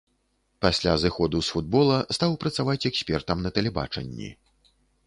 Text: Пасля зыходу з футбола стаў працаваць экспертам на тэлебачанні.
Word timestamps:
Пасля 0.65 0.93
зыходу 1.03 1.43
з 1.47 1.53
футбола 1.57 2.01
стаў 2.19 2.31
працаваць 2.45 2.79
экспертам 2.93 3.37
на 3.47 3.57
тэлебачанні. 3.61 4.37